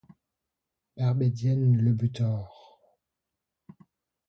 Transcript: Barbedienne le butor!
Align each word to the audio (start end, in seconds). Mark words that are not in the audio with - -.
Barbedienne 0.97 1.77
le 1.79 1.93
butor! 1.93 2.79